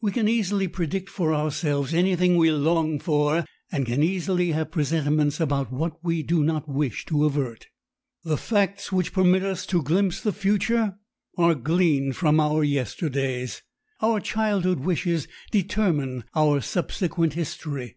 [0.00, 5.40] We can easily predict for ourselves anything we long for, and can easily have presentiments
[5.40, 7.66] about what we do not wish to avert.
[8.22, 10.98] The facts which permit us to glimpse the future
[11.36, 13.60] are gleaned from our yesterdays.
[14.00, 17.96] Our childhood wishes determine our subsequent history.